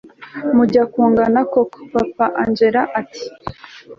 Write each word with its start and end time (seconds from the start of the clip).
mujya 0.55 0.83
kungana 0.91 1.39
koko 1.53 1.77
papa 1.93 2.25
angella 2.43 2.81
ati 2.99 3.23